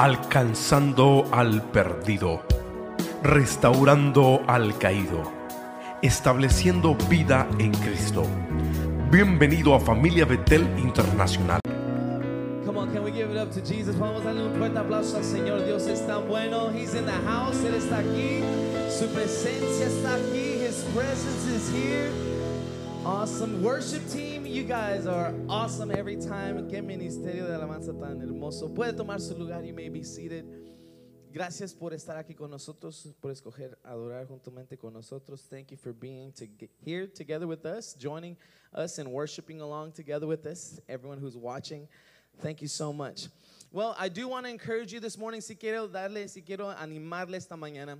[0.00, 2.40] alcanzando al perdido,
[3.22, 5.30] restaurando al caído,
[6.00, 8.22] estableciendo vida en Cristo.
[9.10, 11.60] Bienvenido a Familia Betel Internacional.
[12.64, 13.94] Come on, can we give it up to Jesus?
[13.98, 15.66] Vamos a darle un fuerte aplauso al Señor.
[15.66, 16.70] Dios es tan bueno.
[16.70, 17.62] He's in the house.
[17.62, 18.40] Él está aquí.
[18.88, 20.64] Su presencia está aquí.
[20.64, 22.10] His presence is here.
[23.04, 23.62] Awesome.
[23.62, 26.68] Worship team, you guys are awesome every time.
[26.68, 28.68] Qué ministerio de alabanza tan hermoso.
[28.68, 29.62] Puede tomar su lugar.
[29.62, 30.44] You may be seated.
[31.32, 35.42] Gracias por estar aquí con nosotros, por escoger adorar juntamente con nosotros.
[35.48, 36.48] Thank you for being to
[36.84, 38.36] here together with us, joining
[38.74, 40.80] us and worshiping along together with us.
[40.88, 41.86] Everyone who's watching,
[42.40, 43.28] thank you so much.
[43.70, 45.42] Well, I do want to encourage you this morning.
[45.42, 47.98] Si quiero darle, si quiero animarle esta mañana,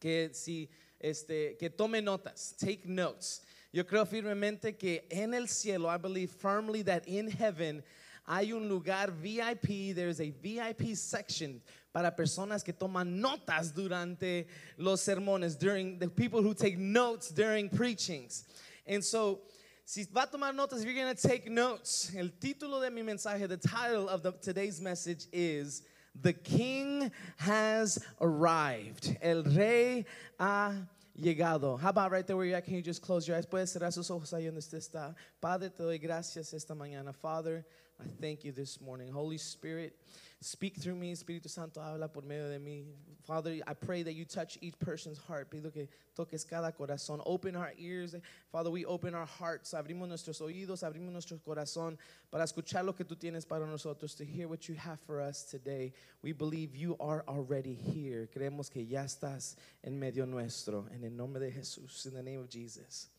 [0.00, 0.68] que si
[1.00, 3.42] este, que tome notas, take notes.
[3.72, 7.82] Yo creo firmemente que en el cielo, I believe firmly that in heaven
[8.26, 11.60] hay un lugar VIP, there's a VIP section
[11.92, 17.68] para personas que toman notas durante los sermones, during the people who take notes during
[17.70, 18.44] preachings.
[18.86, 19.40] And so,
[19.86, 23.02] si va a tomar notas, if you're going to take notes, el título de mi
[23.02, 25.82] mensaje, the title of the, today's message is
[26.20, 29.16] The King Has Arrived.
[29.22, 30.04] El Rey
[30.38, 30.74] ha
[31.14, 31.78] llegado.
[31.78, 32.64] How about right there where you're at?
[32.64, 33.46] Can you just close your eyes?
[33.46, 35.14] Puedes cerrar sus ojos ahí donde usted está.
[35.40, 37.12] Padre, te doy gracias esta mañana.
[37.12, 37.64] Father,
[38.02, 39.12] I thank you this morning.
[39.12, 39.94] Holy Spirit,
[40.40, 41.12] speak through me.
[41.12, 42.84] Espíritu Santo, habla por medio de mí.
[43.24, 45.50] Father, I pray that you touch each person's heart.
[45.52, 45.86] Pido que
[46.18, 47.22] toques cada corazón.
[47.24, 48.16] Open our ears.
[48.50, 49.72] Father, we open our hearts.
[49.72, 51.96] Abrimos nuestros oídos, abrimos nuestro corazón
[52.32, 55.44] para escuchar lo que tú tienes para nosotros, to hear what you have for us
[55.44, 55.92] today.
[56.22, 58.28] We believe you are already here.
[58.34, 60.86] Creemos que ya estás en medio nuestro.
[60.92, 63.10] En el nombre de Jesús, in the name of Jesus.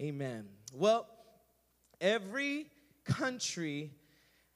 [0.00, 0.48] Amen.
[0.74, 1.06] Well,
[2.00, 2.66] every
[3.04, 3.92] country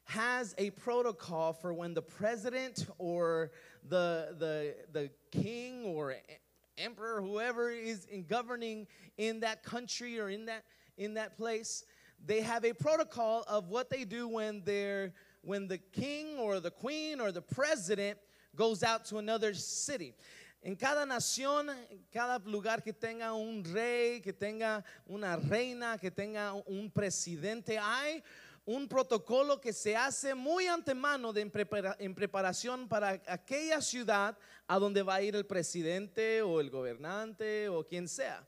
[0.06, 3.50] has a protocol for when the president or
[3.88, 6.14] the, the, the king or
[6.78, 8.86] emperor, whoever is in governing
[9.18, 10.64] in that country or in that,
[10.96, 11.84] in that place,
[12.24, 16.70] they have a protocol of what they do when they're when the king or the
[16.70, 18.18] queen or the president
[18.56, 20.12] goes out to another city.
[20.64, 26.10] En cada nación, en cada lugar que tenga un rey, que tenga una reina, que
[26.10, 28.22] tenga un presidente, hay
[28.66, 34.36] un protocolo que se hace muy antemano de en, prepara, en, preparación para aquella ciudad
[34.66, 38.44] a donde va a ir el presidente o el gobernante o quien sea.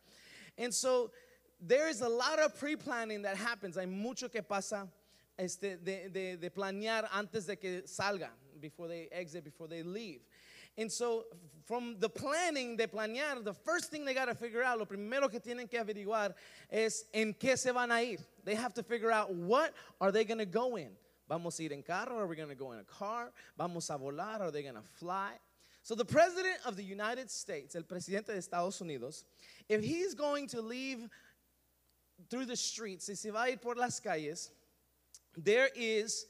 [0.59, 1.13] And so
[1.61, 3.77] there is a lot of pre-planning that happens.
[3.77, 4.89] Hay mucho que pasa
[5.39, 10.21] este, de, de, planear antes de que salgan, before they exit, before they leave.
[10.79, 11.25] And so,
[11.67, 15.29] from the planning de planear, the first thing they got to figure out, lo primero
[15.29, 16.33] que tienen que averiguar
[16.71, 18.19] es en qué se van a ir.
[18.45, 20.91] They have to figure out what are they going to go in.
[21.29, 23.33] Vamos a ir en carro, are we going to go in a car?
[23.59, 25.33] Vamos a volar, are they going to fly?
[25.83, 29.25] So the president of the United States, el presidente de Estados Unidos,
[29.69, 31.09] if he's going to leave
[32.31, 34.51] through the streets, si se va a ir por las calles,
[35.37, 36.27] there is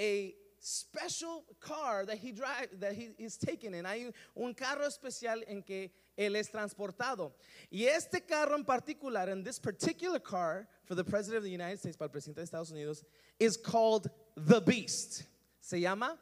[0.00, 3.84] a special car that he drive that he is taken in.
[3.84, 7.32] Hay un carro especial en que él es transportado.
[7.70, 11.78] Y este carro en particular, and this particular car for the president of the United
[11.78, 13.04] States, para el presidente de Estados Unidos,
[13.38, 15.24] is called the Beast.
[15.60, 16.18] Se llama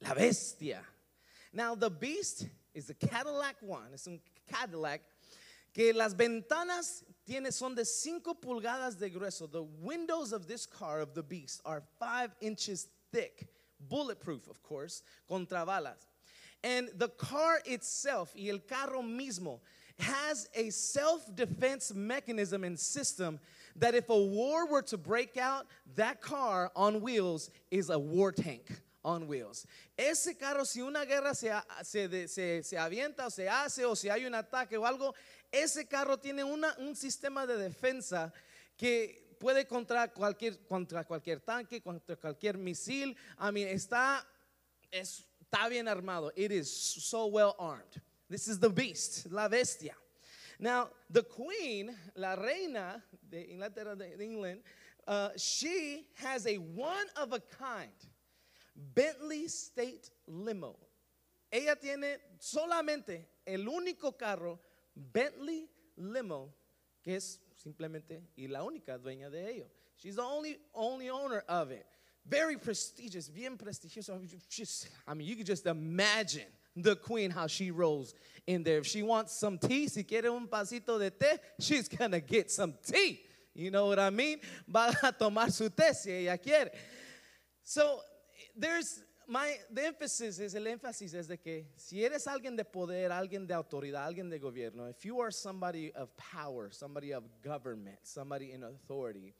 [0.00, 0.80] la Bestia.
[1.52, 3.92] Now the Beast is a Cadillac one.
[3.94, 4.20] Es un
[4.50, 5.00] Cadillac
[5.72, 9.50] que las ventanas tiene son de 5 pulgadas de grueso.
[9.50, 13.48] The windows of this car of the Beast are 5 inches thick
[13.88, 16.06] bulletproof, of course, contra balas.
[16.62, 19.60] And the car itself, y el carro mismo,
[19.98, 23.38] has a self defense mechanism and system
[23.76, 28.32] that if a war were to break out, that car on wheels is a war
[28.32, 28.70] tank
[29.04, 29.66] on wheels.
[29.96, 31.50] Ese carro, si una guerra se,
[31.82, 35.14] se, se, se avienta o se hace o si hay un ataque o algo,
[35.52, 38.32] ese carro tiene una, un sistema de defensa
[38.76, 43.16] que puede contra cualquier, contra cualquier tanque, contra cualquier misil.
[43.38, 44.24] I mean, está,
[44.92, 46.30] está bien armado.
[46.36, 48.00] It is so well armed.
[48.28, 49.94] This is the beast, la bestia.
[50.58, 54.60] Now, the queen, la reina de Inglaterra, de England,
[55.08, 57.90] uh, she has a one of a kind
[58.94, 60.76] Bentley State Limo.
[61.50, 64.60] Ella tiene solamente el único carro
[64.94, 65.66] Bentley
[65.96, 66.52] Limo
[67.02, 69.66] que es simplemente y la única dueña de ello.
[69.96, 71.86] She's the only only owner of it.
[72.26, 74.20] Very prestigious, bien prestigioso.
[74.48, 76.46] Just, I mean, you can just imagine
[76.76, 78.14] the queen how she rolls
[78.46, 78.78] in there.
[78.78, 82.74] If she wants some tea, si quiere un pasito de té, she's gonna get some
[82.84, 83.20] tea.
[83.54, 84.40] You know what I mean?
[84.68, 86.70] Va a tomar su té si ella quiere.
[87.62, 88.00] So
[88.56, 93.12] there's my, the emphasis is, el énfasis es de que si eres alguien de poder,
[93.12, 97.98] alguien de autoridad, alguien de gobierno, if you are somebody of power, somebody of government,
[98.02, 99.32] somebody in authority,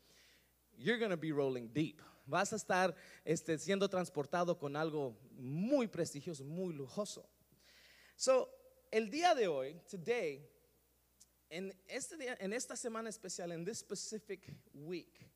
[0.78, 2.00] you're going to be rolling deep.
[2.24, 2.94] Vas a estar
[3.26, 7.24] este, siendo transportado con algo muy prestigioso, muy lujoso.
[8.16, 8.48] So,
[8.92, 10.40] el día de hoy, today,
[11.50, 15.28] en, este día, en esta semana especial, en this specific week,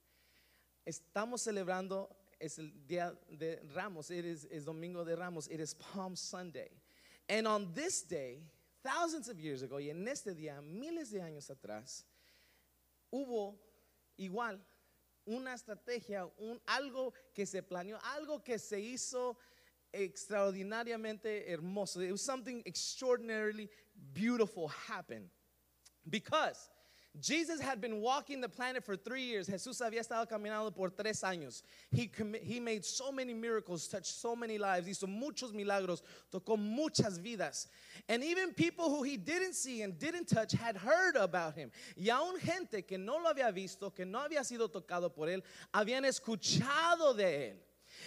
[0.84, 2.08] estamos celebrando,
[2.44, 6.68] es el día de Ramos, it is, es Domingo de Ramos, it is Palm Sunday.
[7.28, 8.42] And on this day,
[8.82, 12.04] thousands of years ago, y en este día, miles de años atrás,
[13.10, 13.56] hubo
[14.18, 14.58] igual
[15.26, 19.38] una estrategia, un, algo que se planeó, algo que se hizo
[19.94, 22.00] extraordinariamente hermoso.
[22.00, 23.70] It was something extraordinarily
[24.12, 25.30] beautiful happen.
[26.10, 26.68] Because
[27.20, 29.48] Jesus had been walking the planet for three years.
[29.48, 31.62] Jesús había estado caminando por tres años.
[31.92, 32.10] He,
[32.42, 36.02] he made so many miracles, touched so many lives, hizo muchos milagros,
[36.32, 37.68] tocó muchas vidas.
[38.08, 41.70] And even people who he didn't see and didn't touch had heard about him.
[41.96, 45.42] Y aún gente que no lo había visto, que no había sido tocado por él,
[45.72, 47.56] habían escuchado de él.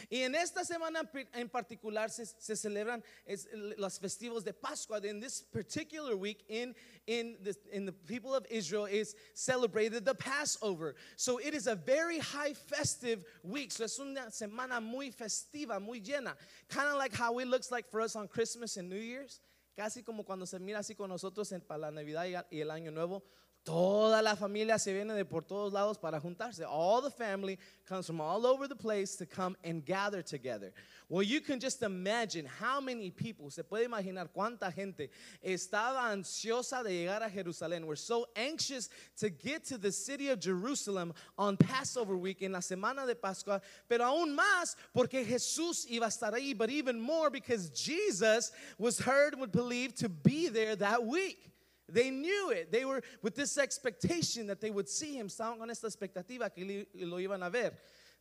[0.09, 1.01] Y en esta semana
[1.33, 3.47] en particular se, se celebran es,
[3.77, 4.99] los festivos de Pascua.
[5.03, 6.73] In this particular week, in,
[7.07, 10.95] in, the, in the people of Israel, is celebrated the Passover.
[11.15, 13.71] So it is a very high festive week.
[13.71, 16.35] So es una semana muy festiva, muy llena.
[16.69, 19.41] Kind of like how it looks like for us on Christmas and New Year's.
[19.75, 22.71] Casi como cuando se mira así con nosotros en, para la Navidad y, y el
[22.71, 23.23] Año Nuevo.
[23.67, 26.63] Toda la familia se viene de por todos lados para juntarse.
[26.65, 30.71] All the family comes from all over the place to come and gather together.
[31.09, 35.09] Well, you can just imagine how many people, se puede imaginar cuánta gente
[35.43, 37.83] estaba ansiosa de llegar a Jerusalén.
[37.83, 38.87] We're so anxious
[39.17, 43.61] to get to the city of Jerusalem on Passover week, en la semana de Pascua,
[43.89, 48.97] pero aún más porque Jesús iba a estar ahí, but even more because Jesus was
[48.97, 51.51] heard and believed to be there that week.
[51.89, 52.71] They knew it.
[52.71, 55.27] They were with this expectation that they would see him.
[55.27, 57.71] Estaban con esta expectativa que lo iban a ver.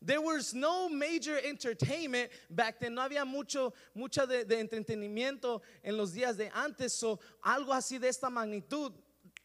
[0.02, 2.94] There was no major entertainment back then.
[2.94, 6.92] No había mucho, mucha de, de entretenimiento en los días de antes.
[6.92, 8.92] So, algo así de esta magnitud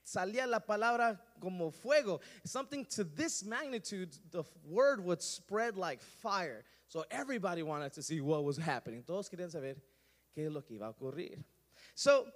[0.06, 2.20] salía la palabra como fuego.
[2.46, 6.64] Something to this magnitude, the word would spread like fire.
[6.88, 9.04] So everybody wanted to see what was happening.
[9.04, 9.76] Todos querían saber
[10.36, 11.42] qué es lo que iba a ocurrir.
[11.96, 12.28] So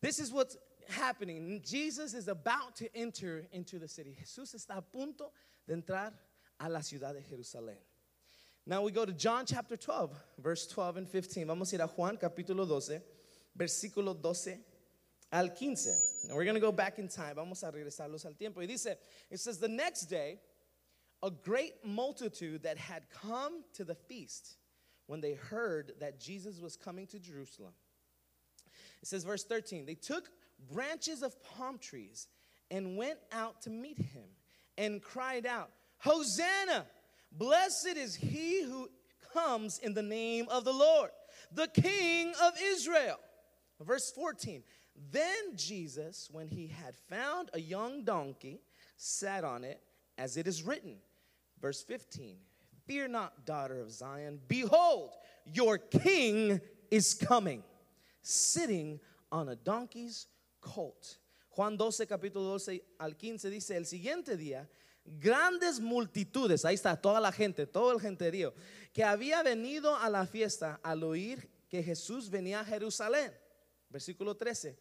[0.00, 0.56] this is what's
[0.88, 1.60] happening.
[1.64, 4.16] Jesus is about to enter into the city.
[4.20, 5.30] Jesús está a punto
[5.66, 6.12] de entrar
[6.60, 7.76] a la ciudad de Jerusalén.
[8.66, 11.46] Now we go to John chapter 12, verse 12 and 15.
[11.46, 13.00] Vamos a ir a Juan capítulo 12,
[13.58, 14.58] versículo 12
[15.32, 15.92] al 15.
[16.28, 17.36] And we're going to go back in time.
[17.36, 18.60] Vamos a regresarlos al tiempo.
[18.60, 18.96] Y dice,
[19.30, 20.38] it says, the next day,
[21.22, 24.56] a great multitude that had come to the feast
[25.06, 27.72] when they heard that Jesus was coming to Jerusalem.
[29.02, 30.30] It says, verse 13, they took
[30.72, 32.28] branches of palm trees
[32.70, 34.24] and went out to meet him
[34.76, 36.86] and cried out, Hosanna!
[37.32, 38.88] Blessed is he who
[39.32, 41.10] comes in the name of the Lord,
[41.52, 43.18] the King of Israel.
[43.80, 44.62] Verse 14,
[45.10, 48.60] then Jesus, when he had found a young donkey,
[48.96, 49.80] sat on it,
[50.16, 50.96] as it is written.
[51.60, 52.36] Verse 15,
[52.86, 55.10] fear not, daughter of Zion, behold,
[55.44, 57.64] your king is coming
[58.22, 59.00] sitting
[59.32, 60.26] on a donkey's
[61.50, 64.68] Juan 12, capítulo 12 al 15 dice, el siguiente día,
[65.04, 68.54] grandes multitudes, ahí está toda la gente, todo el genterío,
[68.92, 73.36] que había venido a la fiesta al oír que Jesús venía a Jerusalén.
[73.88, 74.78] Versículo 13,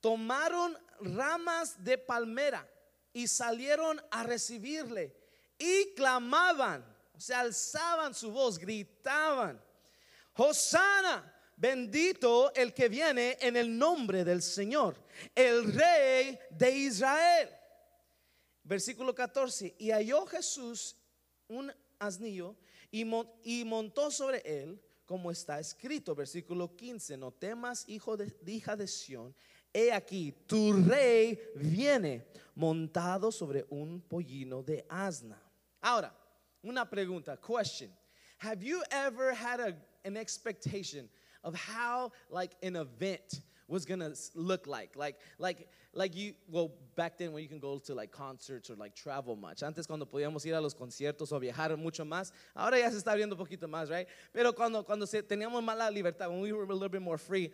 [0.00, 2.68] tomaron ramas de palmera
[3.12, 5.16] y salieron a recibirle
[5.58, 6.84] y clamaban,
[7.14, 9.62] o sea, alzaban su voz, gritaban,
[10.34, 11.29] Hosanna,
[11.60, 14.96] bendito el que viene en el nombre del Señor,
[15.34, 17.50] el rey de Israel.
[18.62, 20.96] Versículo 14, y halló Jesús
[21.48, 22.56] un asnillo
[22.90, 26.14] y, mon- y montó sobre él, como está escrito.
[26.14, 29.34] Versículo 15, no temas, hijo de, hija de Sión,
[29.72, 35.40] he aquí, tu rey viene montado sobre un pollino de asna.
[35.80, 36.14] Ahora,
[36.62, 37.90] una pregunta, question.
[38.38, 39.60] Have you ever had
[40.04, 41.10] an expectation
[41.44, 44.96] of how like an event was gonna look like?
[44.96, 48.74] Like, like, like you, well, back then when you can go to like concerts or
[48.74, 49.62] like travel much.
[49.62, 52.32] Antes cuando podíamos ir a los conciertos o viajar mucho más.
[52.54, 54.08] Ahora ya se está abriendo un poquito más, right?
[54.32, 57.18] Pero cuando, cuando se, teníamos más la libertad, when we were a little bit more
[57.18, 57.52] free,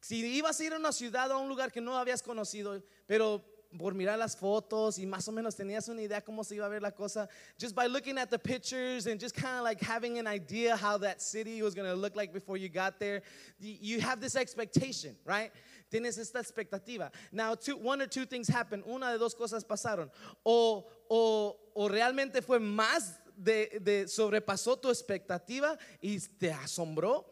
[0.00, 2.82] si ibas a ir a una ciudad o a un lugar que no habías conocido,
[3.06, 3.42] pero
[3.78, 6.68] por mirar las fotos y más o menos tenías una idea cómo se iba a
[6.68, 7.28] ver la cosa,
[7.58, 10.98] just by looking at the pictures and just kind of like having an idea how
[10.98, 13.22] that city was going to look like before you got there,
[13.58, 15.50] you have this expectation, right?
[15.90, 17.10] Tienes esta expectativa.
[17.30, 18.82] Now, two, one or two things happen.
[18.88, 20.10] Una de dos cosas pasaron.
[20.44, 27.24] O, o, o realmente fue más de, de sobrepasó tu expectativa y te asombró.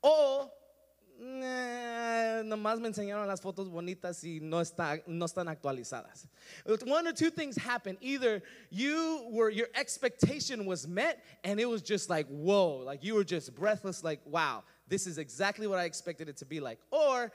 [0.00, 0.50] O
[1.18, 6.28] Nomás me enseñaron las fotos bonitas y no, está, no están actualizadas.
[6.86, 7.96] One or two things happen.
[8.00, 13.14] Either you were, your expectation was met and it was just like, whoa, like you
[13.14, 16.78] were just breathless, like, wow, this is exactly what I expected it to be like.
[16.92, 17.32] Or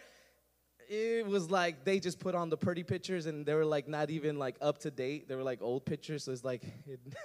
[0.89, 4.09] it was like they just put on the pretty pictures and they were like not
[4.09, 5.27] even like up to date.
[5.27, 6.23] They were like old pictures.
[6.23, 6.63] So it's like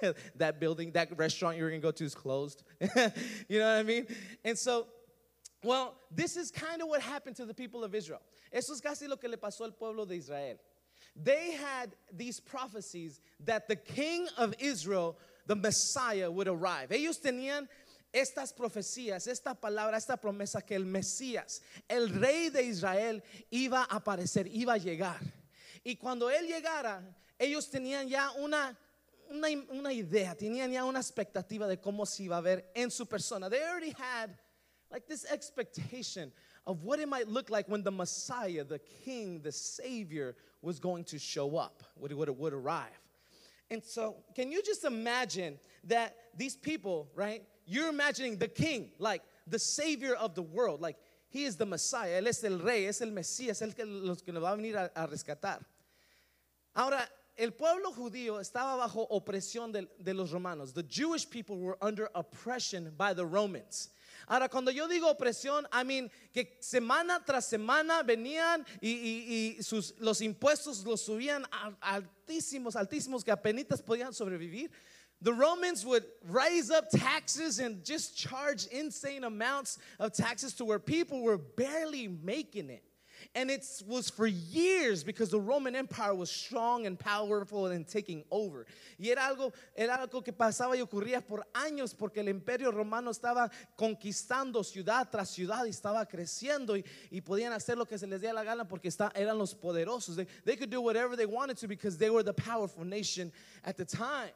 [0.35, 2.63] that building, that restaurant you were gonna go to is closed.
[2.81, 4.07] you know what I mean?
[4.43, 4.87] And so
[5.63, 8.21] well, this is kind of what happened to the people of Israel.
[8.51, 10.57] Eso es casi lo que le pasó al pueblo de Israel.
[11.15, 16.89] They had these prophecies that the king of Israel, the Messiah, would arrive.
[16.89, 17.67] Ellos tenían
[18.13, 23.99] estas profecías, esta palabra, esta promesa que el Mesías, el rey de Israel, iba a
[23.99, 25.19] aparecer, iba a llegar.
[25.85, 27.01] Y cuando él llegara,
[27.37, 28.77] ellos tenían ya una
[29.29, 33.05] una, una idea, tenían ya una expectativa de cómo se iba a ver en su
[33.05, 33.49] persona.
[33.49, 34.31] They already had
[34.91, 36.31] like this expectation
[36.65, 41.03] of what it might look like when the Messiah, the King, the Savior was going
[41.05, 42.99] to show up, would, would, would arrive.
[43.71, 47.43] And so, can you just imagine that these people, right?
[47.65, 50.97] You're imagining the King, like the Savior of the world, like
[51.29, 54.33] He is the Messiah, Él es el Rey, es el Mesías, el que los que
[54.33, 55.59] nos va a venir a, a rescatar.
[56.75, 57.07] Ahora,
[57.39, 60.73] el pueblo judío estaba bajo opresión de, los romanos.
[60.73, 63.89] The Jewish people were under oppression by the Romans.
[64.27, 69.61] Ahora, cuando yo digo opresión, I mean que semana tras semana venían y, y- y
[69.63, 71.45] sus, los impuestos los subían
[71.81, 74.69] altísimos, altísimos que apenas podían sobrevivir.
[75.21, 80.79] The Romans would raise up taxes and just charge insane amounts of taxes to where
[80.79, 82.83] people were barely making it.
[83.35, 88.23] And it was for years because the Roman Empire was strong and powerful and taking
[88.31, 88.65] over.
[88.99, 93.11] Y era algo, era algo que pasaba y ocurría por años porque el imperio romano
[93.11, 98.07] estaba conquistando ciudad tras ciudad y estaba creciendo y, y podían hacer lo que se
[98.07, 100.15] les diera la gana porque está, eran los poderosos.
[100.15, 103.31] They, they could do whatever they wanted to because they were the powerful nation
[103.63, 104.31] at the time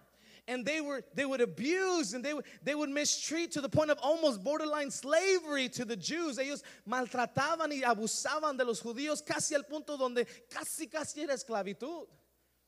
[0.48, 3.90] and they were they would abuse and they would they would mistreat to the point
[3.90, 6.38] of almost borderline slavery to the Jews.
[6.38, 12.08] Ellos maltrataban y abusaban de los judíos casi al punto donde casi casi era esclavitud.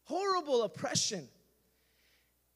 [0.03, 1.27] Horrible oppression.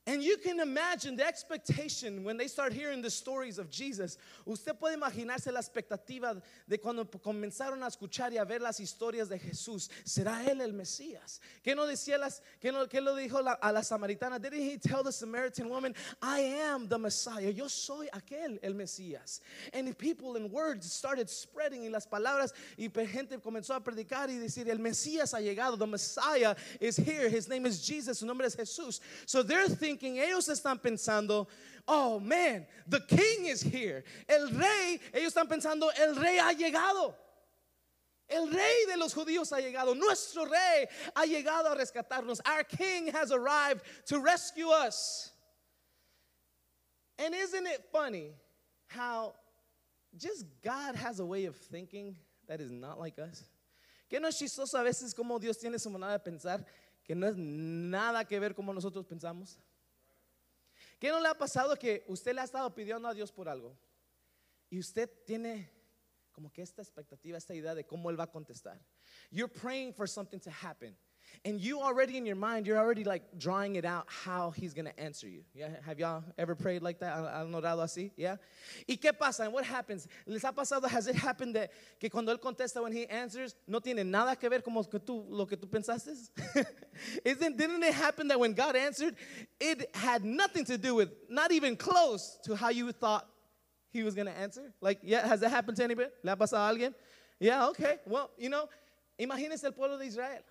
[0.09, 4.17] And you can imagine the expectation when they start hearing the stories of Jesus.
[4.43, 9.29] Usted puede imaginarse la expectativa de cuando comenzaron a escuchar y a ver las historias
[9.29, 9.87] de Jesús.
[10.03, 11.39] ¿Será él el Mesías?
[11.63, 14.39] ¿Qué no decía las, qué no, qué lo dijo la- a la samaritana?
[14.41, 17.51] Didn't he tell the Samaritan woman, I am the Messiah.
[17.51, 19.41] Yo soy aquel, el Mesías.
[19.73, 24.39] And people in words started spreading y las palabras y gente comenzó a predicar y
[24.39, 25.77] decir, el Mesías ha llegado.
[25.77, 27.29] The Messiah is here.
[27.29, 28.17] His name is Jesus.
[28.17, 29.01] Su nombre es Jesús.
[29.27, 31.47] So they're thinking, ellos están pensando,
[31.87, 34.03] oh man, the king is here.
[34.27, 37.13] El rey, ellos están pensando, el rey ha llegado.
[38.29, 39.95] El rey de los judíos ha llegado.
[39.95, 42.39] Nuestro rey ha llegado a rescatarnos.
[42.45, 45.31] Our king has arrived to rescue us.
[47.17, 48.33] And isn't it funny
[48.87, 49.33] how
[50.15, 52.15] just God has a way of thinking
[52.47, 53.43] that is not like us?
[54.09, 56.63] Que no es chistoso a veces como Dios tiene su manera de pensar
[57.05, 59.57] que no es nada que ver como nosotros pensamos?
[60.99, 63.77] ¿Qué no le ha pasado que usted le ha estado pidiendo a Dios por algo
[64.69, 65.71] y usted tiene
[66.33, 68.79] como que esta expectativa, esta idea de cómo él va a contestar?
[69.31, 70.97] You're praying for something to happen.
[71.45, 74.93] And you already in your mind, you're already like drawing it out how he's gonna
[74.97, 75.43] answer you.
[75.53, 77.15] Yeah, have y'all ever prayed like that?
[77.15, 78.11] ¿Han orado así?
[78.17, 78.35] Yeah.
[78.87, 79.43] ¿Y qué pasa?
[79.43, 80.07] And what happens?
[80.25, 80.87] ¿Les ha pasado?
[80.89, 84.49] Has it happened that que cuando él contesta, when he answers, no tiene nada que
[84.49, 86.09] ver como que tú, lo que tú pensaste?
[87.25, 89.15] Isn't, didn't it happen that when God answered,
[89.59, 93.25] it had nothing to do with, not even close to how you thought
[93.91, 94.73] he was gonna answer?
[94.81, 96.09] Like, yeah, has that happened to anybody?
[96.21, 96.93] ¿Le ha pasado a alguien?
[97.39, 97.97] Yeah, okay.
[98.05, 98.67] Well, you know,
[99.17, 100.41] imagínense el pueblo de Israel.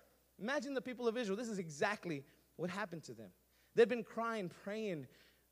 [0.41, 1.37] Imagine the people of Israel.
[1.37, 2.23] This is exactly
[2.55, 3.29] what happened to them.
[3.75, 5.07] They'd been crying, praying,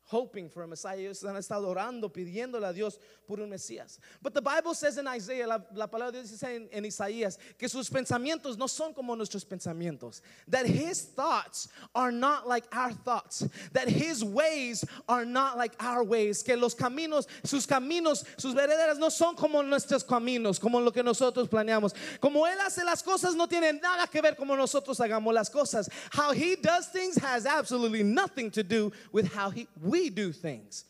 [0.08, 0.96] hoping for a Messiah.
[0.96, 3.98] Ellos han estado orando, pidiéndole a Dios por un Mesías.
[4.22, 7.38] But the Bible says in Isaiah, la, la palabra de Dios dice en, en Isaías,
[7.58, 10.22] que sus pensamientos no son como nuestros pensamientos.
[10.48, 13.46] That his thoughts are not like our thoughts.
[13.72, 16.42] That his ways are not like our ways.
[16.42, 21.02] Que los caminos, sus caminos, sus verederas no son como nuestros caminos, como lo que
[21.02, 21.92] nosotros planeamos.
[22.20, 25.90] Como él hace las cosas no tiene nada que ver como nosotros hagamos las cosas.
[26.12, 30.84] How he does things has absolutely nothing to do with how he, we do things.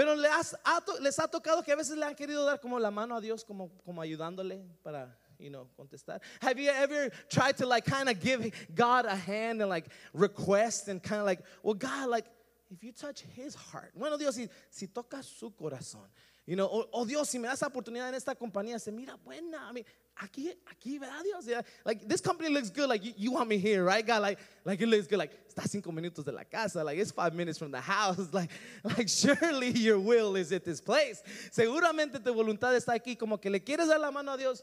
[0.00, 3.20] Pero les ha, tocado que a veces le han querido dar como la mano a
[3.20, 6.20] Dios, como, como ayudándole para, you know, contestar.
[6.40, 10.88] Have you ever tried to like kind of give God a hand and like request
[10.88, 12.24] and kind of like, well, God, like,
[12.70, 16.08] if you touch his heart, bueno, Dios, si, si toca su corazón,
[16.46, 19.70] you know, oh, Dios, si me das oportunidad en esta compañía, se mira buena.
[20.16, 21.46] Aquí, aquí, ¿verdad, Dios?
[21.46, 21.62] Yeah.
[21.84, 22.88] Like, this company looks good.
[22.88, 24.22] Like, you, you, want me here, right, God?
[24.22, 25.18] Like, like, it looks good.
[25.18, 26.84] Like, está cinco minutos de la casa.
[26.84, 28.18] Like, it's five minutes from the house.
[28.32, 28.50] Like,
[28.84, 31.22] like, surely your will is at this place.
[31.50, 33.18] Seguramente tu voluntad está aquí.
[33.18, 34.62] Como que le quieres dar la mano a Dios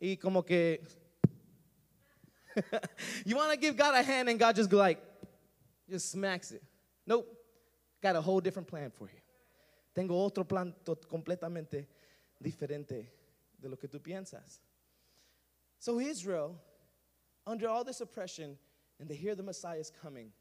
[0.00, 0.80] y como que
[3.24, 5.00] you want to give God a hand and God just like,
[5.88, 6.62] just smacks it.
[7.06, 7.26] Nope.
[8.02, 9.20] Got a whole different plan for you.
[9.94, 10.74] Tengo otro plan
[11.08, 11.86] completamente
[12.42, 13.19] diferente
[13.60, 14.60] de lo que tú piensas.
[15.78, 16.56] So Israel,
[17.46, 18.58] under all this oppression,
[18.98, 20.32] and they hear the Messiah is coming,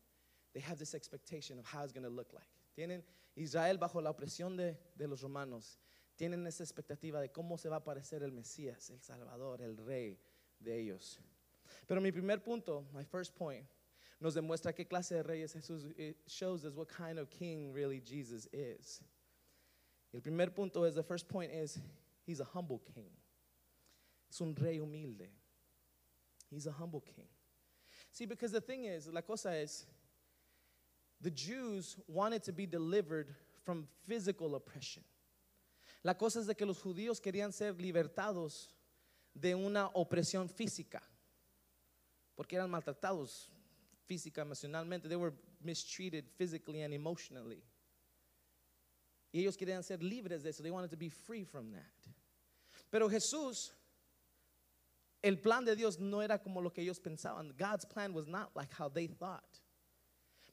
[0.54, 2.48] they have this expectation of how it's going to look like.
[2.78, 3.04] Tienen
[3.36, 5.78] Israel bajo la opresión de, de los romanos.
[6.18, 10.18] Tienen esa expectativa de cómo se va a aparecer el Mesías, el Salvador, el Rey
[10.60, 11.20] de ellos.
[11.88, 13.66] Pero mi primer punto, my first point,
[14.20, 15.86] nos demuestra qué clase de rey es Jesús.
[15.98, 19.02] It shows us what kind of king really Jesus is.
[20.14, 21.80] El primer punto is, the first point is,
[22.30, 23.10] He's a humble king.
[24.30, 25.30] Es un rey humilde.
[26.52, 27.26] He's a humble king.
[28.12, 29.88] See, because the thing is, la cosa es,
[31.20, 33.34] the Jews wanted to be delivered
[33.66, 35.02] from physical oppression.
[36.04, 38.68] La cosa es de que los judíos querían ser libertados
[39.34, 41.02] de una opresión física,
[42.38, 43.50] porque eran maltratados
[44.08, 45.10] física, emocionalmente.
[45.10, 45.34] They were
[45.64, 47.64] mistreated physically and emotionally.
[49.34, 50.62] Y ellos querían ser libres de eso.
[50.62, 52.19] They wanted to be free from that.
[52.92, 53.72] Pero Jesús,
[55.24, 57.56] el plan de Dios no era como lo que ellos pensaban.
[57.58, 59.60] God's plan was not like how they thought.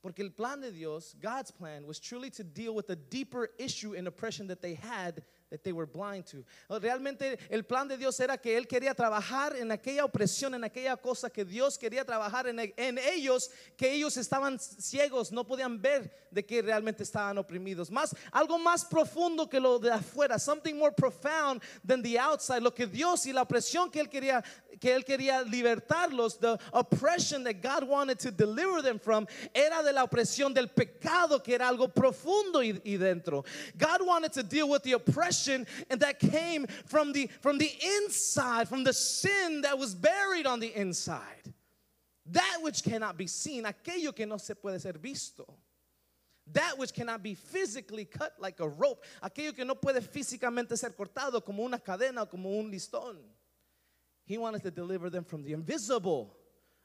[0.02, 3.94] Porque el plan de Dios, God's plan, was truly to deal with the deeper issue
[3.94, 6.44] and oppression that they had that they were blind to.
[6.68, 10.96] Realmente el plan de Dios era que Él quería trabajar en aquella opresión, en aquella
[10.96, 16.10] cosa que Dios quería trabajar en, en, ellos, que ellos estaban ciegos, no podían ver
[16.30, 17.90] de que realmente estaban oprimidos.
[17.90, 22.74] Más, algo más profundo que lo de afuera, something more profound than the outside, lo
[22.74, 24.42] que Dios y la opresión que Él quería
[24.78, 29.90] que él quería libertarlos, the oppression that God wanted to deliver them from, era de
[29.90, 33.42] la opresión del pecado, que era algo profundo y, y dentro.
[33.78, 38.68] God wanted to deal with the oppression and that came from the from the inside,
[38.68, 41.52] from the sin that was buried on the inside.
[42.30, 45.46] That which cannot be seen, aquello que no se puede ser visto.
[46.52, 50.90] That which cannot be physically cut like a rope, aquello que no puede físicamente ser
[50.90, 53.16] cortado como una cadena o como un listón.
[54.26, 56.36] He wanted to deliver them from the invisible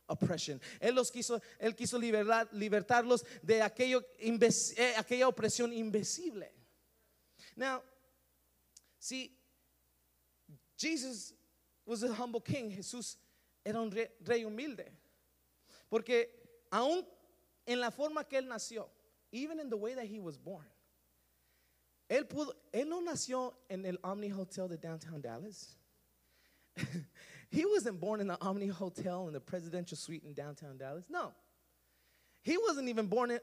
[0.07, 0.59] oppression.
[0.79, 6.51] Él los quiso, él quiso liberar, libertarlos de aquello, eh, aquella opresión invisible.
[7.55, 7.81] Now,
[9.01, 9.31] see,
[10.77, 11.33] Jesus
[11.85, 12.71] was a humble king.
[12.71, 13.17] Jesús
[13.65, 14.85] era un rey, rey humilde.
[15.89, 16.27] Porque
[16.71, 17.03] aún
[17.67, 18.85] en la forma que él nació,
[19.31, 20.65] even in the way that he was born,
[22.09, 25.75] él, pudo, él no nació en el Omni Hotel de downtown Dallas.
[27.49, 31.05] he wasn't born in the Omni Hotel in the presidential suite in downtown Dallas.
[31.09, 31.33] No.
[32.43, 33.39] He wasn't even born in,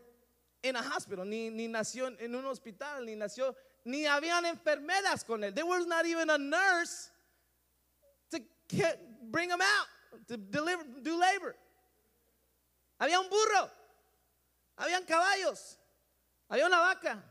[0.62, 3.54] in a hospital, ni, ni nació en un hospital, ni nació,
[3.88, 5.54] ni habían enfermeras con él.
[5.54, 7.10] There was not even a nurse
[8.30, 8.40] to
[9.30, 11.54] bring him out, to deliver, do labor.
[13.00, 13.70] Había un burro,
[14.78, 15.76] habían caballos,
[16.50, 17.22] había una vaca.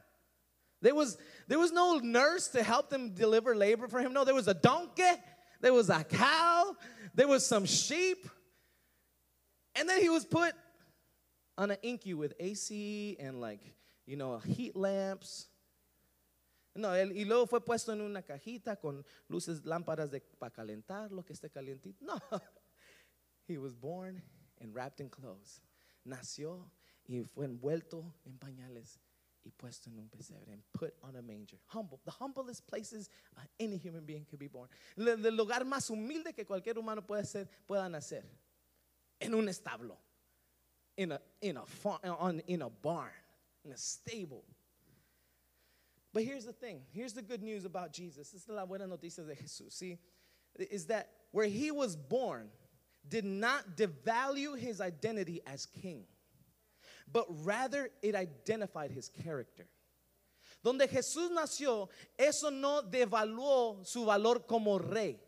[0.81, 1.17] There was,
[1.47, 4.13] there was no nurse to help them deliver labor for him.
[4.13, 5.03] No, there was a donkey
[5.61, 6.75] there was a cow,
[7.13, 8.27] there was some sheep.
[9.75, 10.53] And then he was put
[11.57, 13.61] on an INCU with AC and like,
[14.05, 15.47] you know, heat lamps.
[16.77, 21.25] No, y luego fue puesto en una cajita con luces, lámparas de, para calentar lo
[21.25, 22.05] que esté calientito.
[22.05, 22.21] No,
[23.47, 24.21] he was born
[24.61, 25.61] and wrapped in clothes.
[26.05, 26.69] Nació
[27.07, 28.99] y fue envuelto en pañales
[29.43, 31.59] y puesto en un pesebre and put on a manger.
[31.67, 33.09] Humble, the humblest places
[33.59, 34.69] any human being could be born.
[34.97, 38.23] El, el lugar más humilde que cualquier humano puede ser, pueda nacer.
[39.19, 39.97] En un establo.
[40.97, 43.11] In a, in a, farm, on, in a barn.
[43.67, 44.43] in a stable.
[46.17, 46.81] But here's the thing.
[46.93, 48.33] Here's the good news about Jesus.
[48.33, 49.73] Esta es la buena noticia de Jesús.
[49.73, 49.99] See,
[50.57, 52.49] is that where he was born
[53.07, 56.05] did not devalue his identity as king,
[57.13, 59.67] but rather it identified his character.
[60.63, 65.19] Donde Jesús nació, eso no devaluó su valor como rey,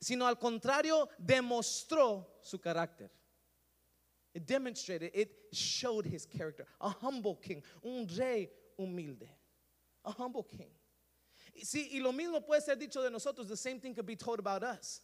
[0.00, 3.08] sino al contrario, demostró su carácter.
[4.32, 6.66] It demonstrated, it showed his character.
[6.80, 9.26] A humble king, un rey humilde.
[10.06, 10.70] A humble king.
[11.62, 13.48] See, y lo mismo puede ser dicho de nosotros.
[13.48, 15.00] The same thing could be told about us.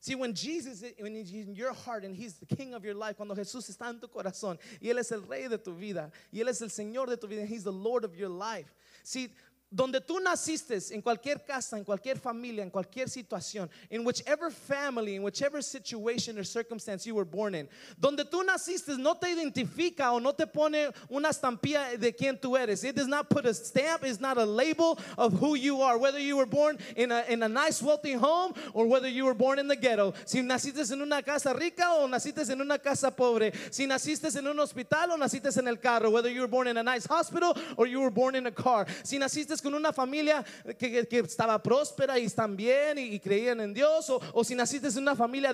[0.00, 3.16] See, when Jesus, when he's in your heart and he's the king of your life,
[3.16, 6.40] cuando Jesús está en tu corazón y él es el rey de tu vida y
[6.40, 8.74] él es el señor de tu vida, and he's the Lord of your life.
[9.04, 9.32] See,
[9.72, 15.16] donde tú naciste, en cualquier casa, en cualquier familia, en cualquier situación, in whichever family,
[15.16, 20.12] in whichever situation or circumstance you were born in, donde tú naciste no te identifica
[20.12, 22.84] o no te pone una estampilla de quién tú eres.
[22.84, 26.18] It does not put a stamp, it's not a label of who you are, whether
[26.18, 29.58] you were born in a, in a nice, wealthy home or whether you were born
[29.58, 30.12] in the ghetto.
[30.26, 34.46] Si naciste en una casa rica o naciste en una casa pobre, si naciste en
[34.46, 37.56] un hospital o naciste en el carro, whether you were born in a nice hospital
[37.78, 40.44] or you were born in a car, si naciste con una familia
[40.78, 44.54] que, que estaba próspera y están bien y, y creían en Dios, o, o si
[44.54, 45.52] naciste en una familia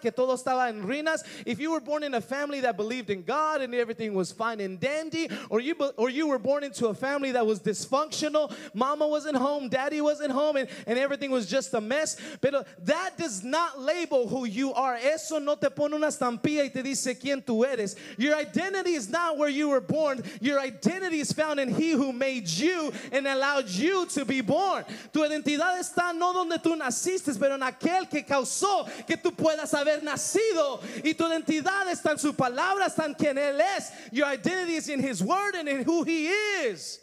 [0.00, 3.22] que todo estaba en ruinas, if you were born in a family that believed in
[3.22, 6.94] God and everything was fine and dandy, or you, or you were born into a
[6.94, 11.74] family that was dysfunctional, mama wasn't home, daddy wasn't home, and, and everything was just
[11.74, 14.96] a mess, pero that does not label who you are.
[14.96, 17.96] Eso no te pone una estampilla y te dice quién tú eres.
[18.16, 20.22] Your identity is not where you were born.
[20.40, 24.84] Your identity is found in He who made you and allowed you to be born.
[25.12, 29.72] Tu identidad está no donde tú naciste, pero en aquel que causó que tú puedas
[29.74, 30.80] haber nacido.
[31.04, 33.90] Y tu identidad está en su palabra, está en quien Él es.
[34.12, 37.00] Your identity is in His word and in who He is.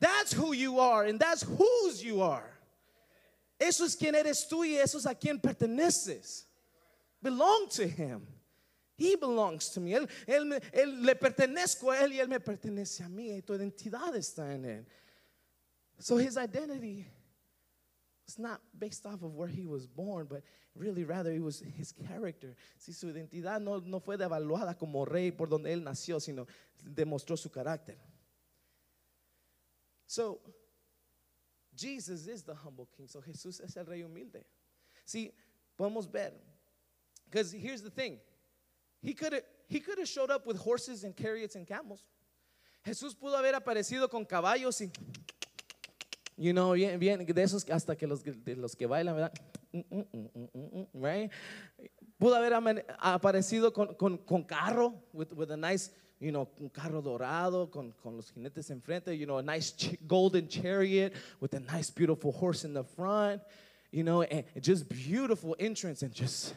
[0.00, 2.50] That's who you are and that's whose you are.
[3.60, 6.44] Eso es quien eres tú y eso es a quien perteneces.
[7.22, 8.26] Belong to Him.
[8.96, 9.92] He belongs to me.
[9.92, 13.36] Él, él, él le pertenezco a Él y Él me pertenece a mí.
[13.36, 14.86] Y tu identidad está en Él.
[15.98, 17.06] So His identity
[18.26, 20.42] is not based off of where He was born, but
[20.74, 22.54] really rather it was His character.
[22.78, 26.46] Si su identidad no, no fue devaluada como rey por donde Él nació, sino
[26.82, 27.96] demostró su carácter.
[30.06, 30.40] So,
[31.74, 33.08] Jesus is the humble king.
[33.08, 34.44] So Jesús es el rey humilde.
[35.04, 35.32] See,
[35.78, 36.32] podemos ver.
[37.24, 38.18] Because here's the thing.
[39.02, 42.04] He could have he could have showed up with horses and chariots and camels.
[42.86, 44.90] Jesús pudo haber aparecido con caballos y
[46.36, 49.32] you know, bien, bien de esos hasta que los, de los que bailan, ¿verdad?
[50.92, 51.30] Right?
[52.18, 52.52] Pudo haber
[52.98, 57.92] aparecido con, con, con carro, with, with a nice, you know, un carro dorado, con,
[58.02, 62.32] con los jinetes enfrente, you know, a nice ch- golden chariot with a nice, beautiful
[62.32, 63.40] horse in the front,
[63.90, 66.54] you know, and just beautiful entrance and just,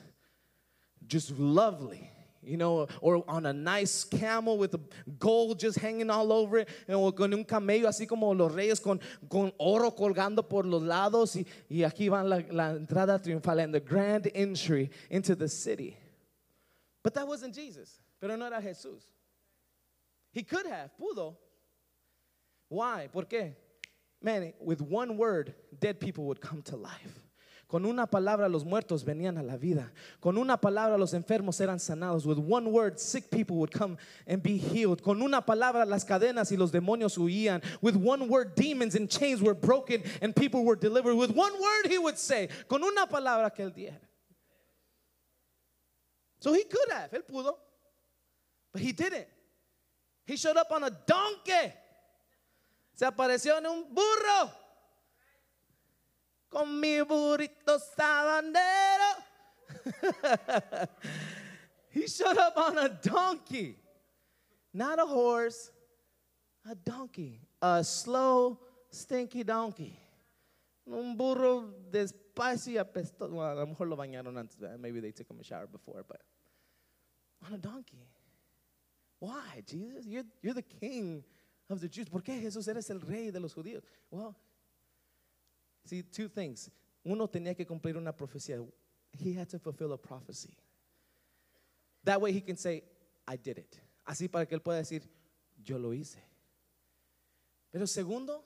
[1.07, 2.09] just lovely.
[2.45, 4.75] You know, or on a nice camel with
[5.17, 8.79] gold just hanging all over it, you know, con un camello así como los reyes
[8.79, 13.63] con, con oro colgando por los lados y, y aquí van la, la entrada triunfal
[13.63, 15.97] and the grand entry into the city.
[17.03, 19.03] But that wasn't Jesus, pero no era Jesús.
[20.31, 21.35] He could have, pudo.
[22.69, 23.09] Why?
[23.11, 23.53] ¿Por qué?
[24.21, 27.24] Man, with one word, dead people would come to life.
[27.75, 29.91] Con una palabra los muertos venían a la vida.
[30.21, 32.25] Con una palabra los enfermos eran sanados.
[32.25, 35.01] With one word sick people would come and be healed.
[35.01, 37.61] Con una palabra las cadenas y los demonios huían.
[37.81, 41.15] With one word demons and chains were broken and people were delivered.
[41.15, 42.47] With one word he would say.
[42.69, 43.99] Con una palabra que él diera.
[46.39, 47.57] So he could have, él pudo.
[48.71, 49.27] But he didn't.
[50.25, 51.73] He showed up on a donkey.
[52.93, 54.64] Se apareció en un burro.
[56.55, 59.19] Con mi burrito sabanero.
[61.89, 63.77] he showed up on a donkey.
[64.73, 65.69] Not a horse,
[66.69, 67.41] a donkey.
[67.61, 68.57] A slow,
[68.89, 69.99] stinky donkey.
[70.87, 73.31] Un burro despacio apestoso.
[73.33, 74.55] Well, a lo mejor lo bañaron antes.
[74.61, 76.21] uh, Maybe they took him a shower before, but
[77.45, 78.07] on a donkey.
[79.19, 80.05] Why, Jesus?
[80.05, 81.21] You're, you're the king
[81.69, 82.07] of the Jews.
[82.07, 83.81] ¿Por qué Jesús eres el rey de los judíos?
[84.09, 84.37] Well,
[85.85, 86.69] see, two things.
[87.03, 88.59] Uno tenía que cumplir una profecía.
[89.11, 90.55] He had to fulfill a prophecy.
[92.03, 92.83] That way he can say,
[93.27, 93.79] I did it.
[94.07, 95.03] Así para que él pueda decir,
[95.63, 96.19] yo lo hice.
[97.71, 98.43] Pero segundo,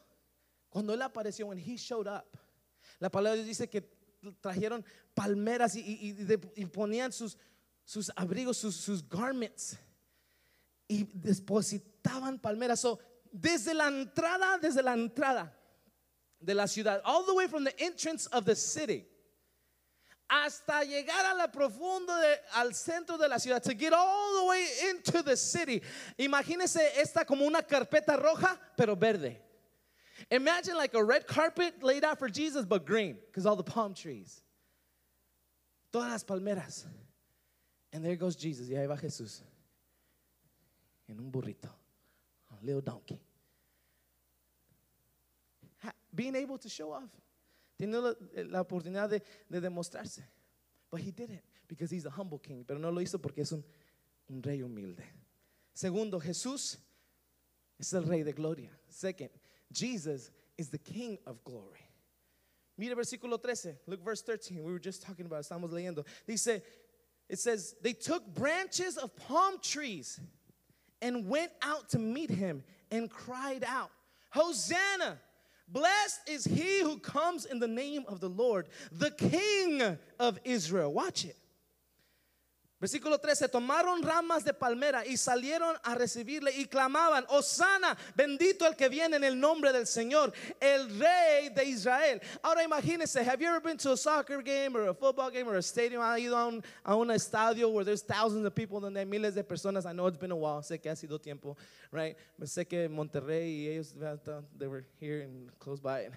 [0.69, 2.25] cuando él apareció, when he showed up,
[2.99, 3.81] la palabra de Dios dice que
[4.41, 7.37] trajeron palmeras y, y- de- ponían sus,
[7.85, 9.77] sus abrigos, sus, sus garments.
[10.87, 12.79] y depositaban palmeras.
[12.79, 12.99] So,
[13.31, 15.55] desde la entrada, desde la entrada
[16.43, 19.05] de la ciudad, all the way from the entrance of the city,
[20.29, 24.47] hasta llegar a la profundo de, al centro de la ciudad, to get all the
[24.47, 25.81] way into the city.
[26.17, 29.37] Imagínese esta como una carpeta roja, pero verde.
[30.31, 33.93] Imagine like a red carpet laid out for Jesus, but green, because all the palm
[33.93, 34.41] trees.
[35.91, 36.85] Todas las palmeras.
[37.91, 39.41] And there goes Jesus, y ahí va Jesús.
[41.07, 41.69] En un burrito,
[42.51, 43.19] a little donkey.
[46.19, 47.09] Being able to show off.
[47.79, 50.21] Teniendo la, eh, la oportunidad de, de demostrarse.
[50.91, 52.65] But he did it because he's a humble king.
[52.67, 53.63] Pero no lo hizo porque es un,
[54.29, 55.01] un rey humilde.
[55.73, 56.75] Segundo, Jesús
[57.79, 58.69] es el rey de gloria.
[58.89, 59.29] Second,
[59.71, 61.79] Jesus is the king of glory.
[62.77, 63.77] Mira versículo 13.
[63.87, 64.61] Look verse 13.
[64.61, 66.05] We were just talking about, estamos leyendo.
[66.27, 66.61] Dice,
[67.29, 70.19] it says, they took branches of palm trees
[71.01, 73.91] and went out to meet him and cried out,
[74.31, 75.17] Hosanna!
[75.71, 80.91] Blessed is he who comes in the name of the Lord, the King of Israel.
[80.91, 81.37] Watch it.
[82.79, 88.77] Versículo 13, tomaron ramas de palmera y salieron a recibirle y clamaban, Osana, bendito el
[88.77, 92.21] que viene en el nombre del Señor, el rey de Israel.
[92.41, 95.57] Ahora imagínense, have you ever been to a soccer game or a football game or
[95.57, 96.01] a stadium?
[96.01, 99.43] ¿Ha ido a un, a un where there's thousands of people, donde hay miles de
[99.43, 99.85] personas?
[99.85, 101.57] I know it's been a while, sé que ha sido tiempo,
[101.91, 102.15] right?
[102.43, 103.93] Sé que Monterrey y ellos,
[104.57, 106.07] they were here and close by.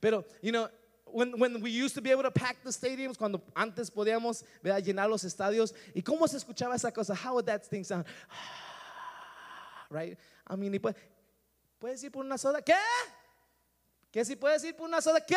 [0.00, 0.68] Pero, you know,
[1.12, 4.82] when, when we used to be able to pack the stadiums, cuando antes podíamos ¿verdad?
[4.82, 7.14] llenar los estadios, ¿y cómo se escuchaba esa cosa?
[7.14, 8.04] How would that thing sound?
[9.90, 10.16] Right?
[10.48, 10.96] I mean, puede-
[11.78, 12.62] ¿puedes ir por una soda?
[12.62, 12.74] ¿Qué?
[14.10, 15.20] ¿Qué si puedes ir por una soda?
[15.20, 15.36] ¿Qué?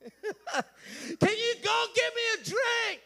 [1.20, 3.00] Can you go get me a drink?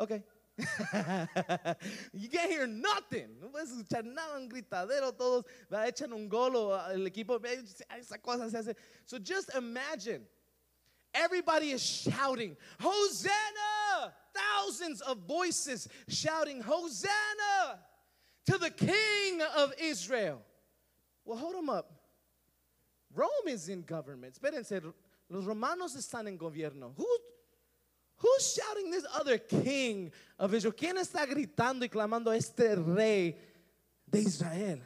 [0.00, 0.22] Okay.
[0.58, 3.28] You can't hear nothing.
[3.40, 5.88] No puedes escuchar nada, un gritadero, todos ¿verdad?
[5.88, 7.40] echan un golo al equipo.
[7.98, 8.74] Esa cosa se hace.
[9.06, 10.26] So just imagine.
[11.14, 14.14] Everybody is shouting, Hosanna!
[14.34, 17.80] Thousands of voices shouting, Hosanna!
[18.46, 20.40] To the King of Israel.
[21.24, 21.92] Well, hold them up.
[23.14, 24.38] Rome is in government.
[24.40, 24.82] Espérense,
[25.28, 26.92] los romanos están en gobierno.
[26.96, 27.06] Who,
[28.22, 30.72] who's shouting this other king of Israel?
[30.72, 33.36] ¿Quién está gritando y clamando a este rey
[34.10, 34.80] de Israel?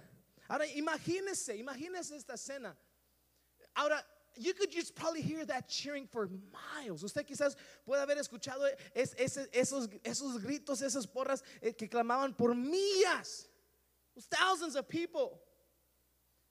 [0.49, 2.75] Ahora, imagínese, imagínese esta escena.
[3.77, 4.03] Ahora,
[4.39, 7.03] you could just probably hear that cheering for miles.
[7.03, 12.37] Usted quizás puede haber escuchado es- ese- esos, esos gritos, esas porras eh, que clamaban
[12.37, 13.47] por millas.
[14.31, 15.41] Thousands of people.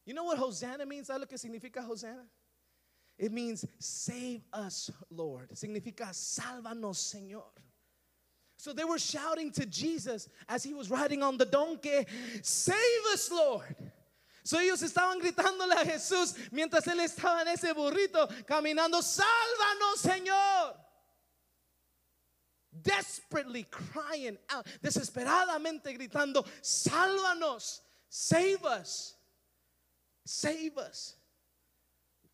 [0.05, 1.07] You know what Hosanna means?
[1.07, 2.27] ¿Sabe lo que significa Hosanna?
[3.17, 5.49] It means save us, Lord.
[5.53, 7.43] Significa sálvanos, Señor.
[8.57, 12.05] So they were shouting to Jesus as he was riding on the donkey,
[12.41, 13.75] save us, Lord.
[14.43, 20.75] So ellos estaban gritándole a Jesús mientras él estaba en ese burrito caminando, sálvanos, Señor.
[22.81, 29.15] Desperately crying out, desesperadamente gritando, sálvanos, save us,
[30.25, 31.15] save us.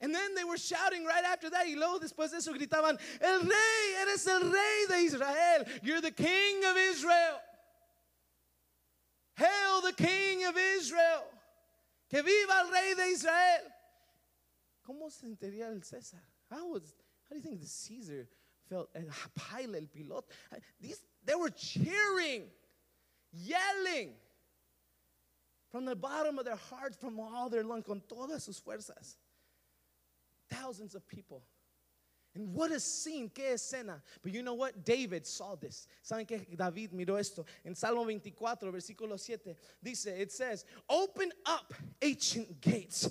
[0.01, 1.67] And then they were shouting right after that.
[1.67, 5.65] Y luego después de eso gritaban, el rey, eres el rey de Israel.
[5.83, 7.39] You're the king of Israel.
[9.35, 11.23] Hail the king of Israel.
[12.09, 13.61] Que viva el rey de Israel.
[14.87, 16.19] ¿Cómo se sentiría el César?
[16.49, 16.95] How, was,
[17.29, 18.27] how do you think the Caesar
[18.67, 18.89] felt?
[18.95, 20.25] El Pilate, el.
[20.81, 22.45] These, they were cheering,
[23.31, 24.13] yelling
[25.71, 29.15] from the bottom of their hearts, from all their lungs, con todas sus fuerzas.
[30.51, 31.43] Thousands of people.
[32.33, 33.99] And what a scene, qué escena.
[34.23, 34.85] But you know what?
[34.85, 35.85] David saw this.
[36.01, 37.45] ¿Saben que David miró esto?
[37.65, 43.09] En Salmo 24, versículo 7, dice, it says, Open up ancient gates,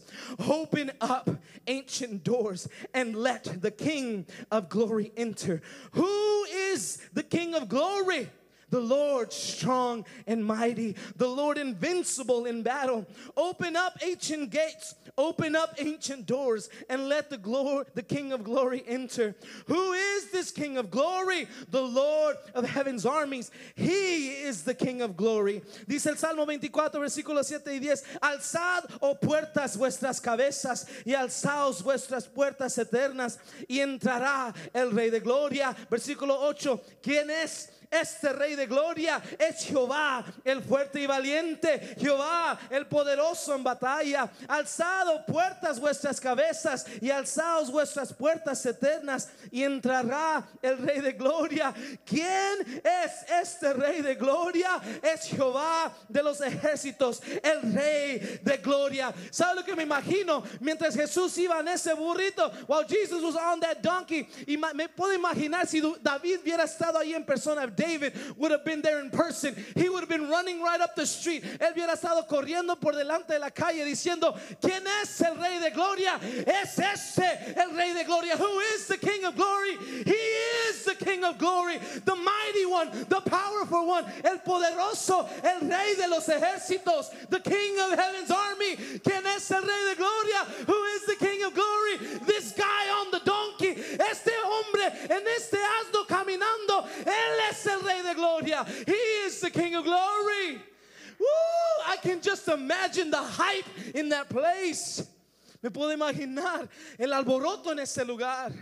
[0.48, 1.28] open up
[1.66, 5.60] ancient doors, and let the King of glory enter.
[5.92, 8.30] Who is the King of glory?
[8.70, 13.06] The Lord strong and mighty, the Lord invincible in battle.
[13.36, 18.44] Open up ancient gates, open up ancient doors, and let the glory, the King of
[18.44, 19.34] glory enter.
[19.66, 21.48] Who is this King of glory?
[21.70, 23.50] The Lord of heaven's armies.
[23.74, 25.62] He is the King of glory.
[25.88, 28.04] Dice el Salmo 24, versículos 7 y 10.
[28.22, 35.20] Alzad, oh puertas, vuestras cabezas, y alzaos vuestras puertas eternas, y entrará el Rey de
[35.20, 35.74] gloria.
[35.90, 36.80] Versículo 8.
[37.02, 37.70] ¿Quién es?
[37.90, 44.30] Este rey de gloria es Jehová, el fuerte y valiente, Jehová, el poderoso en batalla.
[44.46, 51.74] Alzado puertas vuestras cabezas y alzaos vuestras puertas eternas y entrará el rey de gloria.
[52.04, 54.80] ¿Quién es este rey de gloria?
[55.02, 59.12] Es Jehová de los ejércitos, el rey de gloria.
[59.32, 60.44] ¿Sabe lo que me imagino?
[60.60, 65.12] Mientras Jesús iba en ese burrito, while Jesus was on that donkey, y me puedo
[65.12, 69.56] imaginar si David hubiera estado ahí en persona, David would have been there in person,
[69.74, 71.42] he would have been running right up the street.
[71.58, 75.70] Él hubiera estado corriendo por delante de la calle diciendo, ¿quién es el rey de
[75.70, 76.18] gloria?
[76.46, 78.36] Es ese el rey de gloria.
[78.36, 79.76] Who is the king of glory?
[80.04, 80.20] He
[80.68, 85.94] is the king of glory, the mighty one, the powerful one, el poderoso, el rey
[85.96, 88.76] de los ejércitos, the king of heaven's army.
[89.02, 90.44] ¿Quién es el rey de gloria?
[90.66, 91.96] Who is the king of glory?
[92.26, 93.20] This guy on the
[94.10, 98.64] este hombre en este asno caminando, él es el rey de gloria.
[98.86, 100.60] He is the king of glory.
[101.18, 105.02] Woo, I can just imagine the hype in that place.
[105.62, 106.68] Me puedo imaginar
[106.98, 108.52] el alboroto en ese lugar.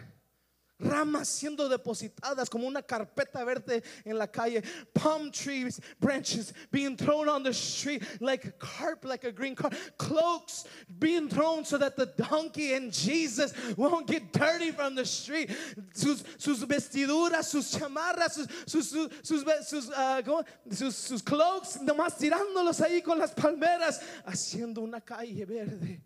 [0.81, 4.63] Ramas siendo depositadas como una carpeta verde en la calle.
[4.95, 9.75] Palm trees, branches being thrown on the street like a carp, like a green carp.
[9.97, 10.67] Cloaks
[11.01, 15.51] being thrown so that the donkey and Jesus won't get dirty from the street.
[15.95, 16.23] Sus,
[16.65, 23.19] vestiduras, sus chamarras, sus, sus, sus, sus, uh, sus, sus cloaks, nomás tirándolos ahí con
[23.19, 26.03] las palmeras, haciendo una calle verde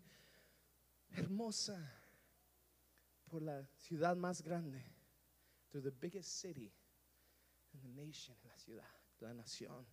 [1.15, 1.77] hermosa
[3.33, 4.79] por la ciudad más grande,
[5.71, 6.71] to the biggest city
[7.73, 8.83] in the nation, la ciudad,
[9.21, 9.83] la nación.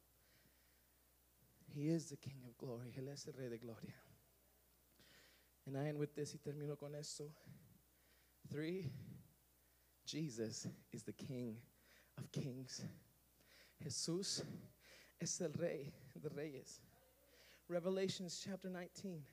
[1.75, 2.93] He is the King of glory.
[2.99, 3.95] Él es el Rey de Gloria.
[5.67, 7.33] And I end with this y termino con esto.
[8.51, 8.91] Three,
[10.05, 11.57] Jesus is the King
[12.19, 12.83] of kings.
[13.83, 14.45] Jesús
[15.19, 16.83] es el Rey de Reyes.
[17.69, 19.25] Revelations chapter 19,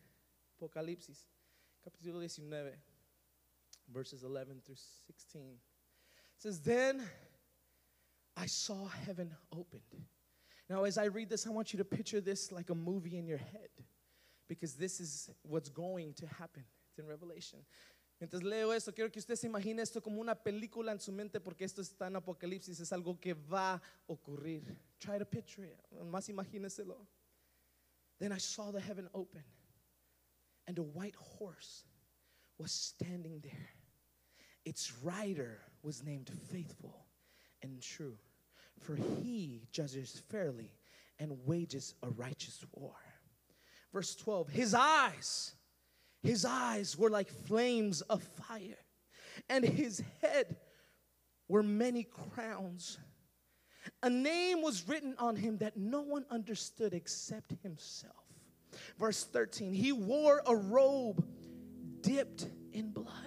[0.58, 1.26] Apocalipsis
[1.84, 2.72] capítulo 19,
[3.93, 4.76] verses 11 through
[5.08, 5.41] 16.
[5.41, 7.02] It says, Then
[8.36, 10.06] I saw heaven opened.
[10.69, 13.26] Now, as I read this, I want you to picture this like a movie in
[13.26, 13.69] your head
[14.47, 16.63] because this is what's going to happen.
[16.89, 17.60] It's in Revelation.
[18.19, 21.39] Mientras leo esto, quiero que usted se imagine esto como una película en su mente
[21.39, 24.76] porque esto está en Apocalipsis, es algo que va a ocurrir.
[25.00, 25.80] Try to picture it.
[26.04, 27.08] Más imagíneselo.
[28.19, 29.43] Then I saw the heaven open
[30.65, 31.86] and a white horse
[32.58, 33.77] was standing there.
[34.67, 37.06] Its rider was named Faithful
[37.63, 38.17] and True,
[38.82, 40.73] for he judges fairly
[41.19, 42.97] and wages a righteous war.
[43.93, 45.53] Verse 12 His eyes,
[46.21, 48.84] his eyes were like flames of fire,
[49.47, 50.58] and his head
[51.47, 52.97] were many crowns.
[54.03, 58.25] A name was written on him that no one understood except himself.
[58.99, 61.25] Verse 13 He wore a robe
[62.01, 63.27] dipped in blood.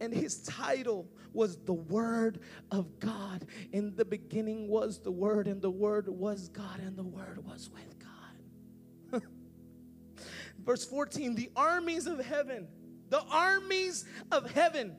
[0.00, 2.40] And his title was the Word
[2.70, 3.46] of God.
[3.72, 7.70] In the beginning was the Word, and the Word was God, and the Word was
[7.70, 9.22] with God.
[10.64, 12.68] Verse 14 The armies of heaven,
[13.08, 14.96] the armies of heaven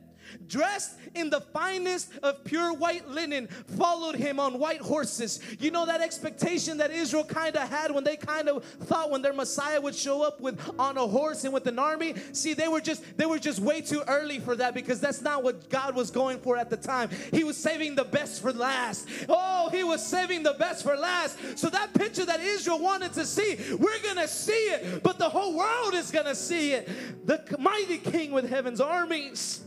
[0.48, 5.40] dressed in the finest of pure white linen, followed him on white horses.
[5.60, 9.22] You know that expectation that Israel kind of had when they kind of thought when
[9.22, 12.16] their Messiah would show up with on a horse and with an army.
[12.34, 15.44] See, they were just they were just way too early for that because that's not
[15.44, 17.10] what God was going for at the time.
[17.32, 19.08] He was saving the best for last.
[19.30, 21.38] Oh, he was saving the best for last.
[21.58, 25.56] So that picture that Israel wanted to see, we're gonna see it, but the whole
[25.56, 26.88] world is gonna see it.
[27.26, 29.67] The mighty king with heaven's armies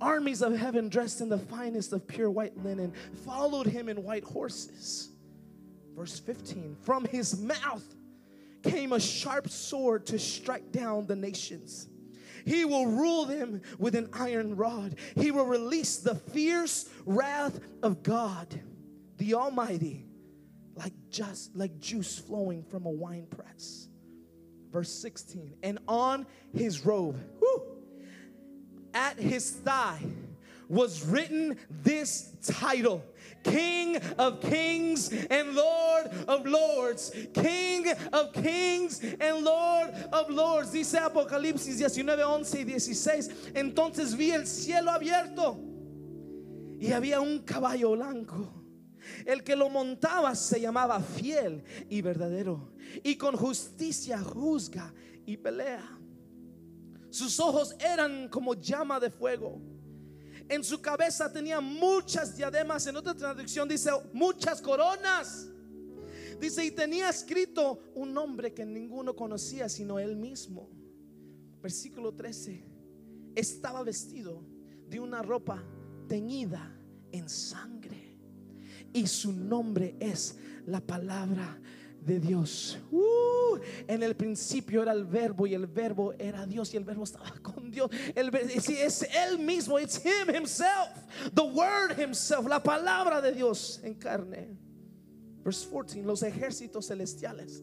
[0.00, 2.92] armies of heaven dressed in the finest of pure white linen
[3.24, 5.10] followed him in white horses.
[5.96, 7.84] Verse 15 From his mouth
[8.62, 11.88] came a sharp sword to strike down the nations.
[12.44, 14.96] He will rule them with an iron rod.
[15.16, 18.60] He will release the fierce wrath of God,
[19.16, 20.06] the Almighty,
[20.74, 23.88] like just like juice flowing from a wine press.
[24.70, 27.18] Verse 16, and on his robe,
[28.94, 30.00] at his thigh
[30.68, 33.02] was written this title
[33.42, 37.12] King of Kings and Lord of Lords.
[37.32, 40.72] King of Kings and Lord of Lords.
[40.72, 43.52] Dice Apocalipsis 19, 11 y 16.
[43.54, 45.58] Entonces vi el cielo abierto
[46.80, 48.52] y había un caballo blanco.
[49.24, 52.72] El que lo montaba se llamaba fiel y verdadero
[53.02, 54.92] y con justicia juzga
[55.24, 55.97] y pelea.
[57.18, 59.60] Sus ojos eran como llama de fuego
[60.48, 62.86] En su cabeza tenía muchas diademas.
[62.86, 65.48] En otra traducción dice muchas coronas.
[66.40, 70.70] Dice, y tenía escrito un nombre que ninguno conocía sino él mismo.
[71.60, 72.64] Versículo 13.
[73.34, 74.44] Estaba vestido
[74.88, 75.60] de una ropa
[76.06, 76.72] teñida
[77.10, 78.16] en sangre.
[78.92, 81.60] Y su nombre es la palabra
[82.08, 82.78] de Dios.
[82.90, 87.04] Uh, en el principio era el verbo y el verbo era Dios y el verbo
[87.04, 87.90] estaba con Dios.
[88.14, 90.88] El, si es él mismo, it's him himself,
[91.34, 94.56] the word himself, la palabra de Dios en carne.
[95.44, 97.62] Verse 14, los ejércitos celestiales,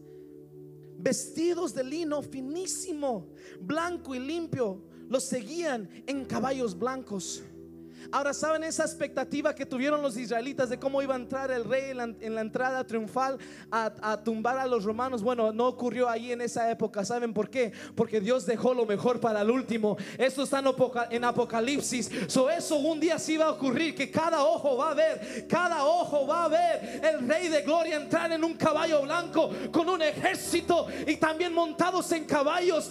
[0.98, 7.44] vestidos de lino finísimo, blanco y limpio, los seguían en caballos blancos
[8.12, 11.92] Ahora, ¿saben esa expectativa que tuvieron los israelitas de cómo iba a entrar el rey
[11.92, 13.38] en la, entrada triunfal
[13.72, 15.22] a, tumbar a los romanos?
[15.22, 17.04] Bueno, no ocurrió ahí en esa época.
[17.06, 17.72] ¿Saben por qué?
[17.96, 19.98] Porque Dios dejó lo mejor para el último.
[20.18, 20.64] Esto está
[21.10, 22.10] en Apocalipsis.
[22.28, 25.86] So, eso un día sí va a ocurrir, que cada ojo va a ver, cada
[25.86, 30.02] ojo va a ver el rey de gloria entrar en un caballo blanco con un
[30.02, 32.90] ejército y también montados en caballos,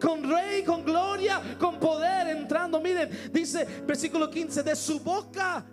[0.00, 2.80] con rey, con gloria, con poder entrando.
[2.80, 5.66] Miren, dice versículo 15 de su boca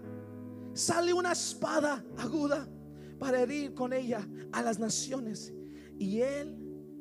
[0.73, 2.67] sale una espada aguda
[3.17, 5.53] para herir con ella a las naciones.
[5.97, 6.57] Y él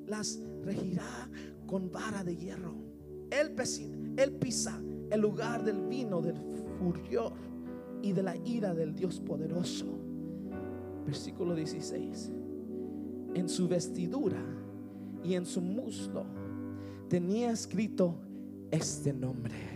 [0.07, 1.29] las regirá
[1.66, 2.77] con vara de hierro.
[3.31, 3.57] Él,
[4.16, 6.37] él pisa el lugar del vino, del
[6.79, 7.33] furor
[8.03, 9.87] y de la ira del Dios poderoso.
[11.05, 12.31] Versículo 16.
[13.35, 14.43] En su vestidura
[15.25, 16.25] y en su muslo
[17.09, 18.20] tenía escrito
[18.70, 19.74] este nombre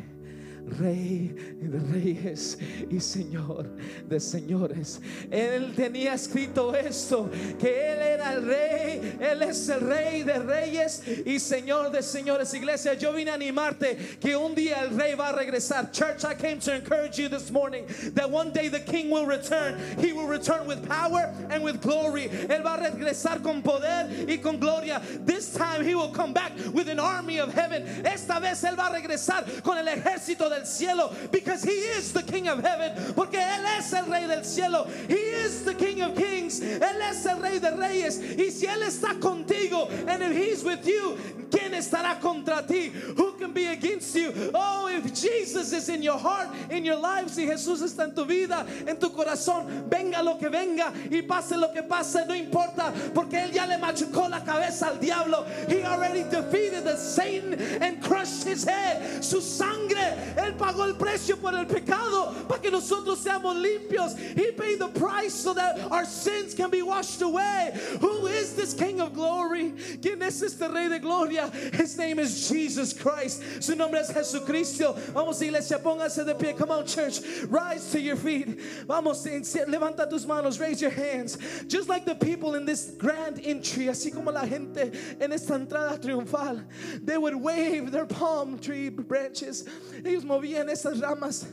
[0.78, 2.58] Rey de reyes
[2.90, 3.68] y Señor
[4.08, 5.00] de señores.
[5.30, 11.02] Él tenía escrito esto, que Él era el rey, Él es el rey de reyes
[11.26, 12.52] y Señor de señores.
[12.54, 15.90] Iglesia, yo vine a animarte que un día el rey va a regresar.
[15.92, 19.78] Church, I came to encourage you this morning that one day the king will return.
[19.98, 22.28] He will return with power and with glory.
[22.28, 25.00] Él va a regresar con poder y con gloria.
[25.24, 27.84] This time he will come back with an army of heaven.
[28.04, 32.12] Esta vez Él va a regresar con el ejército de del cielo because he is
[32.12, 34.86] the king of heaven porque él es el rey del cielo.
[35.08, 36.60] He is the king of kings.
[36.60, 38.18] Él es el rey de reyes.
[38.18, 41.16] Y si él está contigo and if he's with you
[41.50, 46.18] quién estará contra ti who can be against you oh if Jesus is in your
[46.18, 50.36] heart in your life si Jesús está en tu vida en tu corazón venga lo
[50.36, 54.44] que venga y pase lo que pase no importa porque él ya le machucó la
[54.44, 55.44] cabeza al diablo.
[55.68, 59.24] He already defeated the Satan and crushed his head.
[59.24, 60.16] Su sangre
[60.48, 64.16] él pagó el precio por el pecado para que nosotros seamos limpios.
[64.16, 67.72] He paid the price so that our sins can be washed away.
[68.00, 69.72] Who is this King of glory?
[70.00, 71.50] ¿Quién es este Rey de gloria?
[71.74, 73.42] His name is Jesus Christ.
[73.60, 74.96] Su nombre es Jesucristo.
[75.12, 76.52] Vamos iglesia, póngase de pie.
[76.54, 78.58] Come on church, rise to your feet.
[78.86, 81.36] Vamos, levanta tus manos, raise your hands.
[81.66, 85.98] Just like the people in this grand entry, así como la gente en esta entrada
[85.98, 86.64] triunfal,
[87.04, 89.64] they would wave their palm tree branches.
[90.04, 91.46] Ellos movían esas ramas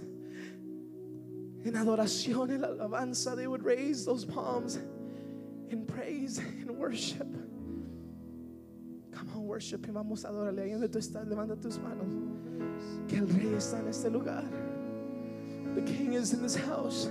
[1.63, 3.36] en adoración, en alabanza.
[3.36, 4.78] They would raise those palms
[5.69, 7.28] in praise and worship.
[9.11, 9.95] Come on, worship Him.
[9.95, 10.63] Vamos a adorarle.
[10.63, 12.13] Ahí donde tú estás, levanta tus manos.
[13.07, 14.43] Que el Rey está en este lugar.
[15.76, 17.09] The King is in this house.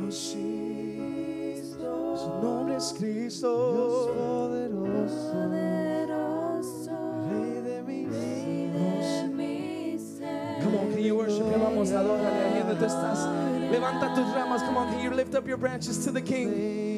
[0.00, 0.10] Oh,
[2.16, 3.72] Su nombre es Cristo.
[3.72, 5.87] Dios poderoso.
[11.98, 13.26] Ahí donde tú estás.
[13.70, 14.62] Levanta tus ramas.
[14.62, 16.88] Come on, you lift up your branches to the King?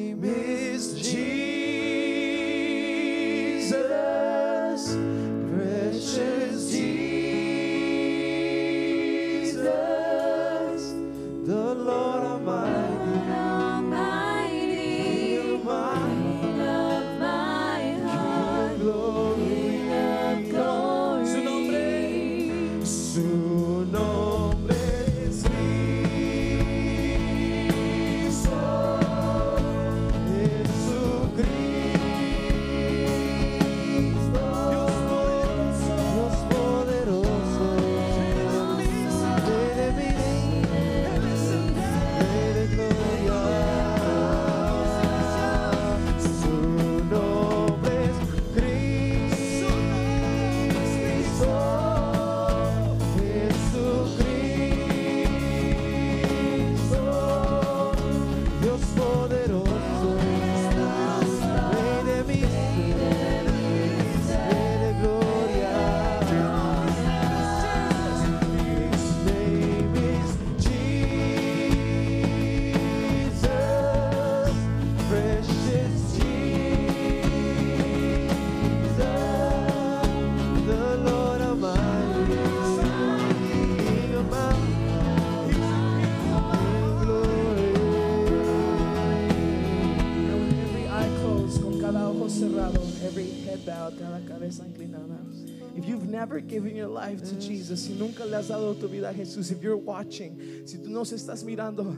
[96.21, 99.51] Never given your life to Jesus, si nunca le has dado tu vida a Jesús,
[99.51, 101.97] if you're watching, si tú nos estás mirando,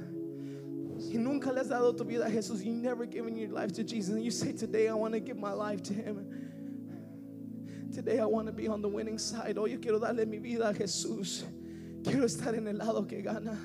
[1.12, 3.84] y nunca le has dado tu vida a Jesús, you never given your life to
[3.84, 6.26] Jesus, and you say, Today I want to give my life to Him.
[7.94, 9.58] Today I want to be on the winning side.
[9.58, 11.44] Hoy yo quiero darle mi vida a Jesús.
[12.02, 13.58] Quiero estar en el lado que gana.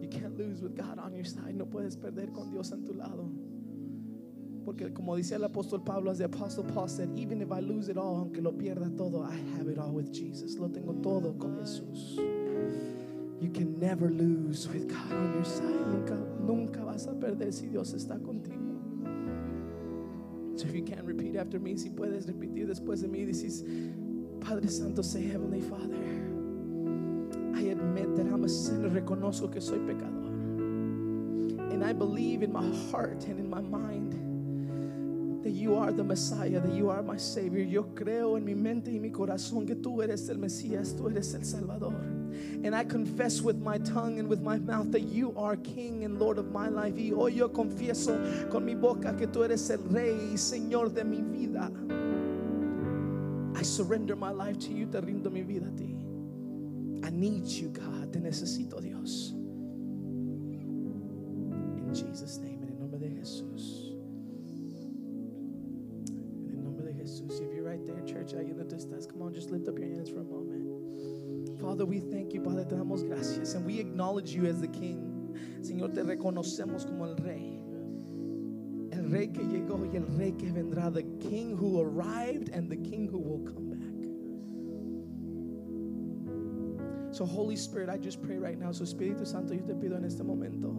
[0.00, 1.54] You can't lose with God on your side.
[1.54, 3.30] No puedes perder con Dios en tu lado.
[4.68, 7.88] Porque como dice el apóstol Pablo, as the apostle Paul said, even if I lose
[7.88, 10.58] it all, aunque lo pierda todo, I have it all with Jesus.
[10.58, 12.18] Lo tengo todo con Jesús.
[13.40, 15.86] You can never lose with God on your side.
[15.86, 18.76] Nunca, nunca vas a perder si Dios está contigo.
[20.56, 23.64] So if you can repeat after me, si puedes repetir después de mí, dices,
[24.38, 25.96] Padre Santo, say Heavenly Father,
[27.56, 30.28] I admit that I'm a sinner, reconozco que soy pecador.
[31.72, 34.27] And I believe in my heart and in my mind
[35.48, 37.64] that you are the Messiah, that you are my Savior.
[37.64, 41.32] Yo creo en mi mente y mi corazón que tú eres el Mesías, tú eres
[41.32, 41.94] el Salvador.
[42.62, 46.18] And I confess with my tongue and with my mouth that you are King and
[46.18, 46.96] Lord of my life.
[46.98, 51.04] Y hoy yo confieso con mi boca que tú eres el Rey y Señor de
[51.04, 51.70] mi vida.
[53.58, 55.96] I surrender my life to you, te rindo mi vida a ti.
[57.04, 58.12] I need you, God.
[58.12, 59.32] Te necesito, Dios.
[61.78, 62.47] In Jesus' name,
[71.88, 73.54] we thank you, Padre, te damos gracias.
[73.54, 75.34] And we acknowledge you as the King.
[75.62, 77.58] Señor, te reconocemos como el Rey.
[78.92, 80.92] El Rey que llegó y el Rey que vendrá.
[80.92, 83.78] The King who arrived and the King who will come back.
[87.14, 88.70] So, Holy Spirit, I just pray right now.
[88.70, 90.76] So, Espíritu Santo, yo te pido en este momento.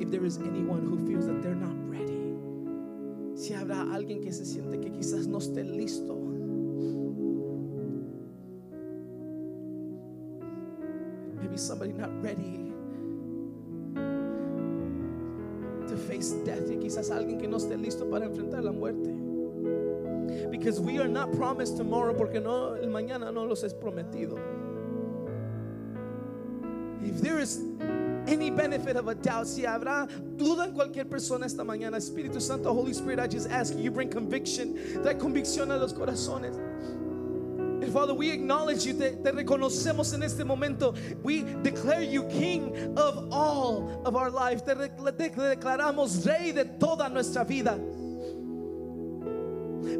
[0.00, 2.34] If there is anyone who feels that they're not ready,
[3.36, 6.21] si habrá alguien que se siente que quizás no esté listo.
[11.56, 12.72] Somebody not ready
[15.88, 16.68] to face death.
[16.70, 19.10] Y quizás alguien que no esté listo para enfrentar la muerte.
[20.50, 24.38] Because we are not promised tomorrow porque no el mañana no los es prometido.
[27.04, 27.60] If there is
[28.26, 32.72] any benefit of a doubt, si habrá duda en cualquier persona esta mañana, Espíritu Santo,
[32.72, 36.56] Holy Spirit, I just ask you, you bring conviction, trae convicción a los corazones.
[37.92, 40.94] Father, we acknowledge you, te, te reconocemos en este momento.
[41.22, 44.64] We declare you King of all of our life.
[44.64, 47.78] Te, te declaramos Rey de toda nuestra vida.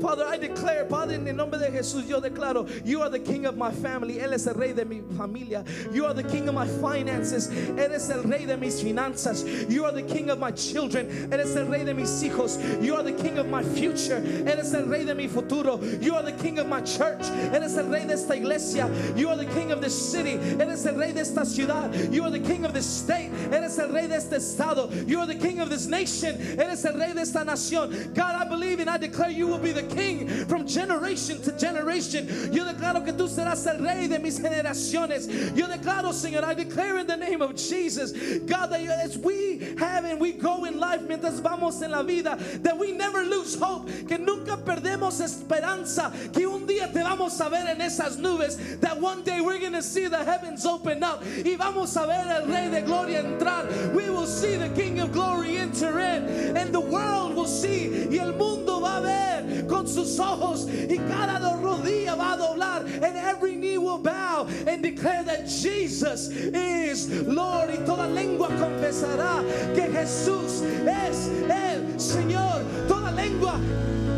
[0.02, 3.46] Father, I declare, Padre, en el nombre de Jesús, yo declaro, you are the king
[3.46, 4.18] of my family.
[4.18, 5.64] Él es el rey de mi familia.
[5.92, 7.48] You are the king of my finances.
[7.78, 9.70] Eres el rey de mis finanzas.
[9.70, 11.32] You are the king of my children.
[11.32, 12.58] Eres el rey de mis hijos.
[12.82, 14.16] You are the king of my future.
[14.44, 15.78] Eres el rey de mi futuro.
[16.00, 17.22] You are the king of my church.
[17.52, 18.90] Eres el rey de esta iglesia.
[19.16, 20.32] You are the king of this city.
[20.60, 22.12] Eres el rey de esta ciudad.
[22.12, 23.30] You are the king of this state.
[23.52, 24.90] Eres el rey de este estado.
[25.06, 26.36] You are the king of this nation.
[26.58, 28.12] Eres el rey de esta nación.
[28.14, 32.26] God, I believe and I declare you will be the king from generation to generation.
[32.52, 35.28] Yo declaro que tú serás el rey de mis generaciones.
[35.56, 40.04] Yo declaro, Señor, I declare in the name of Jesus, God, that as we have
[40.04, 43.88] and we go in life mientras vamos en la vida, that we never lose hope,
[44.08, 48.98] que nunca perdemos esperanza, que un día te vamos a ver en esas nubes, that
[49.00, 52.46] one day we're going to see the heavens open up y vamos a ver el
[52.46, 53.92] rey de gloria entrar.
[53.94, 58.18] We will see the king of glory enter in and the world will see y
[58.18, 63.16] el mundo va a ver con sus ojos y cada rodilla va a doblar and
[63.16, 67.70] every knee will bow and declare that Jesus is Lord.
[67.70, 69.42] Y toda lengua confesará
[69.74, 72.62] que Jesús es el Señor.
[72.88, 73.58] Toda lengua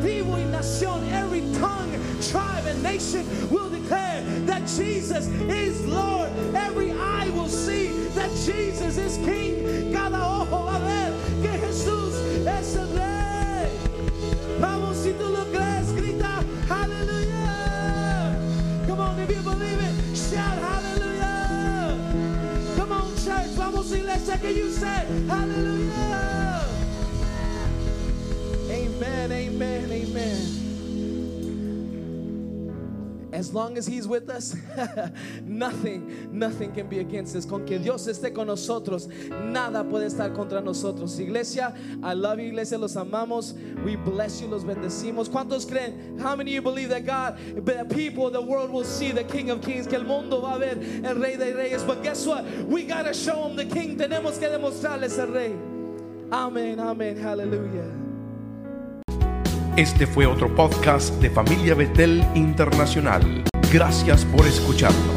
[0.00, 6.30] tribu y nación every tongue tribe and nation will declare that Jesus is Lord.
[6.54, 9.92] Every eye will see that Jesus is King.
[9.92, 11.12] Cada ojo va a ver
[11.42, 12.14] que Jesús
[12.46, 12.93] es el
[24.44, 26.60] que you say hallelujah.
[28.70, 30.63] Amen, amen, amen.
[33.34, 34.54] As long as He's with us,
[35.42, 37.44] nothing, nothing can be against us.
[37.44, 41.18] Con que Dios esté con nosotros, nada puede estar contra nosotros.
[41.18, 41.74] Iglesia,
[42.04, 43.54] I love you, iglesia, los amamos.
[43.84, 45.28] We bless you, los bendecimos.
[45.28, 46.16] ¿Cuántos creen?
[46.16, 49.50] How many of you believe that God, the people, the world will see the King
[49.50, 51.82] of Kings, que el mundo va a ver el Rey de Reyes?
[51.82, 52.44] But guess what?
[52.66, 53.98] We gotta show them the King.
[53.98, 55.52] Tenemos que demostrarles el Rey.
[56.30, 58.03] Amén, amén, hallelujah.
[59.76, 63.42] Este fue otro podcast de Familia Betel Internacional.
[63.72, 65.13] Gracias por escucharnos.